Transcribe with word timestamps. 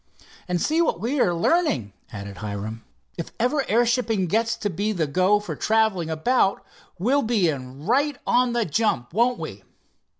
"And 0.47 0.59
see 0.59 0.81
what 0.81 0.99
we 0.99 1.19
are 1.19 1.31
learning," 1.31 1.93
added 2.11 2.37
Hiram. 2.37 2.83
"If 3.19 3.31
ever 3.39 3.61
airshipping 3.65 4.27
gets 4.29 4.55
to 4.55 4.69
be 4.71 4.93
the 4.93 5.05
go 5.05 5.39
for 5.39 5.55
traveling 5.55 6.09
about, 6.09 6.65
we'll 6.97 7.21
be 7.21 7.49
in 7.49 7.85
right 7.85 8.17
on 8.25 8.53
the 8.53 8.65
jump, 8.65 9.13
won't 9.13 9.37
we?" 9.37 9.63